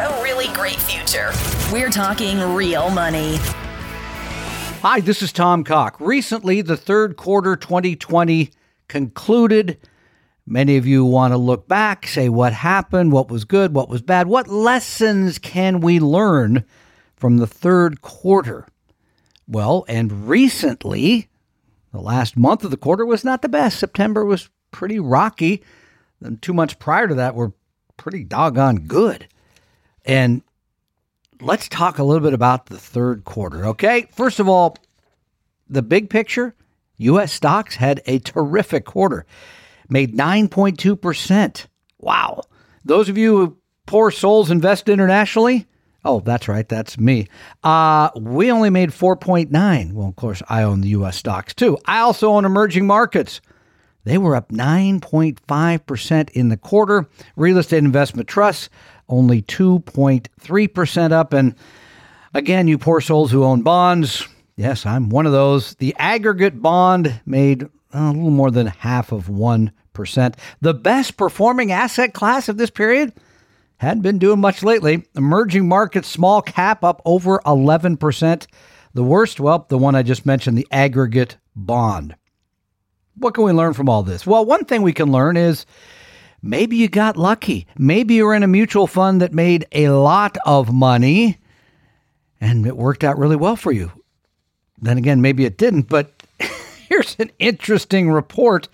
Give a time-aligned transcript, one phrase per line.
[0.00, 1.30] A really great future.
[1.72, 3.36] We're talking real money.
[4.82, 6.00] Hi, this is Tom Cock.
[6.00, 8.50] Recently, the third quarter 2020
[8.88, 9.78] concluded.
[10.46, 14.02] Many of you want to look back, say what happened, what was good, what was
[14.02, 14.26] bad.
[14.26, 16.64] What lessons can we learn
[17.14, 18.66] from the third quarter?
[19.46, 21.28] Well, and recently,
[21.92, 23.78] the last month of the quarter was not the best.
[23.78, 25.62] September was pretty rocky.
[26.22, 27.52] And two months prior to that were
[27.96, 29.28] pretty doggone good.
[30.04, 30.42] And
[31.40, 34.06] let's talk a little bit about the third quarter, okay?
[34.14, 34.76] First of all,
[35.68, 36.54] the big picture
[36.98, 37.32] U.S.
[37.32, 39.24] stocks had a terrific quarter,
[39.88, 41.66] made 9.2%.
[41.98, 42.42] Wow.
[42.84, 45.66] Those of you who poor souls invest internationally,
[46.04, 47.26] oh, that's right, that's me.
[47.62, 49.92] Uh, we only made 4.9.
[49.92, 51.16] Well, of course, I own the U.S.
[51.16, 51.78] stocks too.
[51.86, 53.40] I also own emerging markets.
[54.04, 57.08] They were up 9.5% in the quarter.
[57.36, 58.70] Real estate investment trusts
[59.10, 61.32] only 2.3% up.
[61.32, 61.54] And
[62.32, 65.74] again, you poor souls who own bonds, yes, I'm one of those.
[65.74, 70.34] The aggregate bond made uh, a little more than half of 1%.
[70.60, 73.12] The best performing asset class of this period
[73.78, 75.04] hadn't been doing much lately.
[75.16, 78.46] Emerging markets, small cap up over 11%.
[78.92, 82.14] The worst, well, the one I just mentioned, the aggregate bond.
[83.16, 84.26] What can we learn from all this?
[84.26, 85.66] Well, one thing we can learn is
[86.42, 87.66] maybe you got lucky.
[87.76, 91.38] Maybe you're in a mutual fund that made a lot of money
[92.40, 93.92] and it worked out really well for you.
[94.80, 96.22] Then again, maybe it didn't, but
[96.88, 98.68] here's an interesting report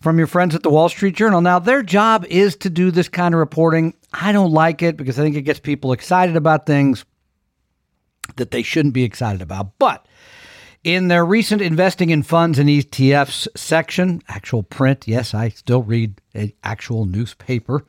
[0.00, 1.40] from your friends at the Wall Street Journal.
[1.40, 3.94] Now, their job is to do this kind of reporting.
[4.12, 7.04] I don't like it because I think it gets people excited about things
[8.36, 9.78] that they shouldn't be excited about.
[9.78, 10.06] But
[10.84, 16.20] in their recent investing in funds and ETFs section, actual print, yes, I still read
[16.34, 17.84] an actual newspaper.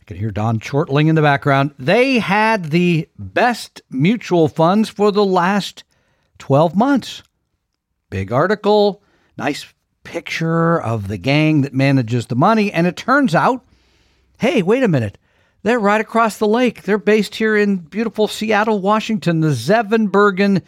[0.00, 1.74] I can hear Don Chortling in the background.
[1.78, 5.82] They had the best mutual funds for the last
[6.38, 7.22] 12 months.
[8.10, 9.02] Big article,
[9.38, 9.66] nice
[10.04, 12.70] picture of the gang that manages the money.
[12.70, 13.64] And it turns out,
[14.38, 15.18] hey, wait a minute.
[15.62, 16.82] They're right across the lake.
[16.82, 20.62] They're based here in beautiful Seattle, Washington, the Zevenbergen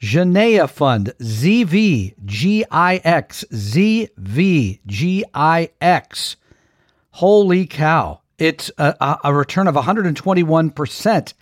[0.00, 2.14] Genea Fund, ZVGIX,
[4.84, 6.36] ZVGIX.
[7.12, 8.20] Holy cow.
[8.38, 11.32] It's a, a return of 121%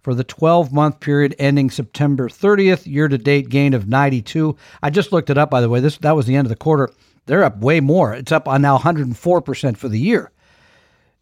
[0.00, 4.56] for the 12 month period ending September 30th, year to date gain of 92.
[4.82, 5.80] I just looked it up, by the way.
[5.80, 6.90] This That was the end of the quarter.
[7.26, 8.14] They're up way more.
[8.14, 10.30] It's up on now 104% for the year.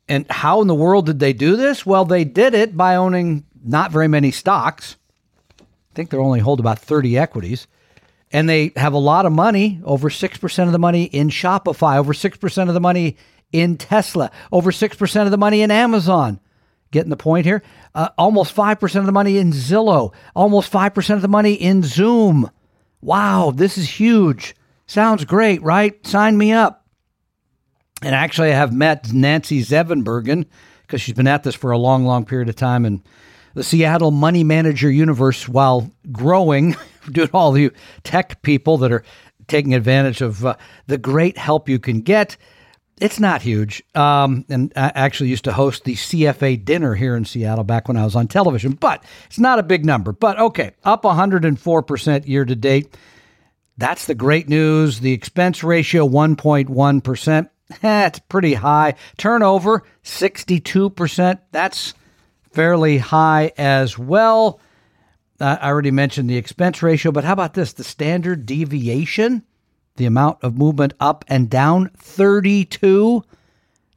[0.08, 1.86] And how in the world did they do this?
[1.86, 4.96] Well, they did it by owning not very many stocks
[5.92, 7.66] I think they only hold about 30 equities.
[8.32, 12.14] And they have a lot of money, over 6% of the money in Shopify, over
[12.14, 13.18] 6% of the money
[13.52, 16.40] in Tesla, over 6% of the money in Amazon.
[16.92, 17.62] Getting the point here?
[17.94, 22.50] Uh, almost 5% of the money in Zillow, almost 5% of the money in Zoom.
[23.02, 24.54] Wow, this is huge.
[24.86, 26.06] Sounds great, right?
[26.06, 26.86] Sign me up.
[28.02, 30.46] And actually, I have met Nancy Zevenbergen
[30.82, 32.84] because she's been at this for a long, long period of time.
[32.84, 33.02] And
[33.54, 36.76] the Seattle Money Manager universe while growing,
[37.12, 37.70] doing all the
[38.04, 39.04] tech people that are
[39.48, 42.36] taking advantage of uh, the great help you can get.
[43.00, 43.82] It's not huge.
[43.94, 47.96] Um, and I actually used to host the CFA dinner here in Seattle back when
[47.96, 50.12] I was on television, but it's not a big number.
[50.12, 52.96] But okay, up 104% year to date.
[53.76, 55.00] That's the great news.
[55.00, 57.48] The expense ratio, 1.1%.
[57.80, 58.94] That's pretty high.
[59.16, 61.40] Turnover, 62%.
[61.50, 61.94] That's
[62.52, 64.60] fairly high as well.
[65.40, 67.72] Uh, I already mentioned the expense ratio, but how about this?
[67.72, 69.42] The standard deviation,
[69.96, 73.24] the amount of movement up and down, 32.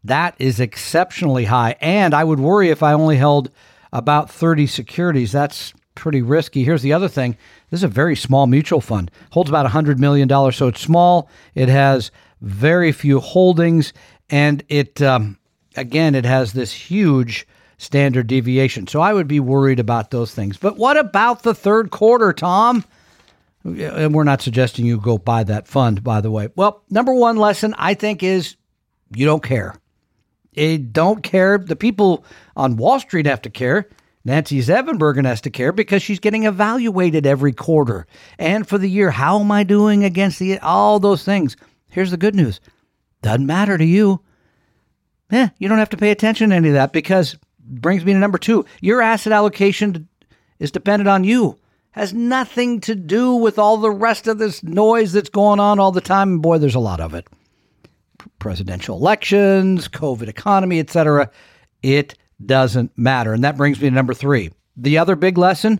[0.04, 1.76] That is exceptionally high.
[1.82, 3.52] And I would worry if I only held
[3.92, 5.32] about 30 securities.
[5.32, 6.64] That's pretty risky.
[6.64, 7.38] Here's the other thing
[7.70, 10.30] this is a very small mutual fund, holds about $100 million.
[10.52, 12.12] So it's small, it has
[12.42, 13.94] very few holdings,
[14.30, 15.38] and it, um,
[15.76, 18.88] again, it has this huge standard deviation.
[18.88, 20.58] So I would be worried about those things.
[20.58, 22.84] But what about the third quarter, Tom?
[23.64, 26.50] And we're not suggesting you go buy that fund, by the way.
[26.56, 28.56] Well, number one lesson I think is
[29.16, 29.76] you don't care.
[30.54, 31.58] You don't care.
[31.58, 32.26] The people
[32.56, 33.90] on Wall Street have to care.
[34.24, 38.08] Nancy Zevenbergen has to care because she's getting evaluated every quarter
[38.40, 39.12] and for the year.
[39.12, 41.56] How am I doing against the all those things?
[41.90, 42.60] Here's the good news.
[43.22, 44.22] Doesn't matter to you.
[45.32, 48.20] Eh, you don't have to pay attention to any of that because brings me to
[48.20, 48.66] number two.
[48.82, 50.08] Your asset allocation
[50.60, 51.58] is dependent on you.
[51.92, 55.92] Has nothing to do with all the rest of this noise that's going on all
[55.92, 56.34] the time.
[56.34, 57.28] And boy, there's a lot of it.
[58.40, 61.32] Presidential elections, COVID economy, etc.
[61.82, 62.16] It
[62.46, 63.34] doesn't matter.
[63.34, 64.52] And that brings me to number three.
[64.76, 65.80] The other big lesson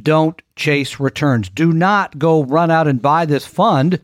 [0.00, 1.48] don't chase returns.
[1.48, 4.00] Do not go run out and buy this fund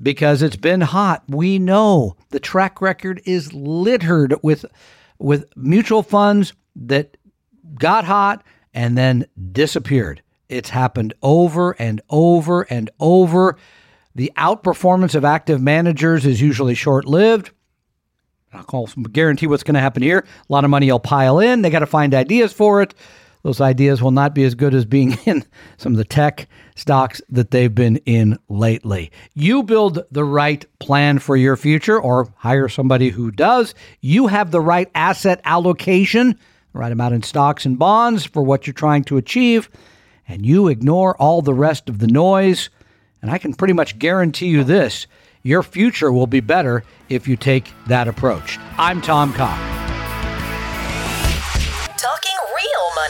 [0.00, 1.22] because it's been hot.
[1.28, 4.64] We know the track record is littered with
[5.18, 7.16] with mutual funds that
[7.74, 8.44] got hot
[8.74, 10.22] and then disappeared.
[10.48, 13.56] It's happened over and over and over.
[14.14, 17.50] The outperformance of active managers is usually short lived.
[18.52, 20.18] I'll guarantee what's going to happen here.
[20.18, 21.62] A lot of money will pile in.
[21.62, 22.94] They got to find ideas for it.
[23.42, 25.44] Those ideas will not be as good as being in
[25.76, 29.10] some of the tech stocks that they've been in lately.
[29.34, 33.74] You build the right plan for your future or hire somebody who does.
[34.00, 36.38] You have the right asset allocation,
[36.72, 39.68] the right amount in stocks and bonds for what you're trying to achieve,
[40.26, 42.70] and you ignore all the rest of the noise.
[43.22, 45.06] And I can pretty much guarantee you this
[45.42, 48.58] your future will be better if you take that approach.
[48.76, 49.77] I'm Tom Cock.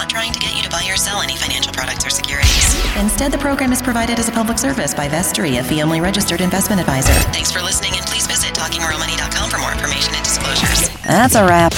[0.00, 2.74] not trying to get you to buy or sell any financial products or securities.
[2.96, 6.40] Instead, the program is provided as a public service by Vestory, a fee only registered
[6.40, 7.12] investment advisor.
[7.32, 10.88] Thanks for listening, and please visit talkingrealmoney.com for more information and disclosures.
[11.04, 11.74] That's a wrap.